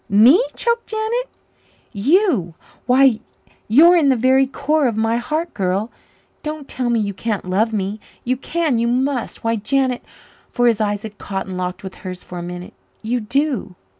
[0.09, 1.29] Me!" choked Janet.
[1.93, 2.55] "You.
[2.87, 3.19] Why,
[3.67, 5.91] you're in the very core of my heart, girl.
[6.41, 10.03] Don't tell me you can't love me you can you must why, Janet,"
[10.49, 13.75] for his eyes had caught and locked with hers for a minute, "you do!"